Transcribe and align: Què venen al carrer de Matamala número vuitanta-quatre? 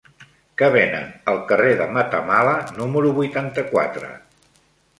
Què 0.59 0.67
venen 0.75 1.11
al 1.33 1.37
carrer 1.51 1.75
de 1.83 1.87
Matamala 1.97 2.55
número 2.81 3.13
vuitanta-quatre? 3.21 4.13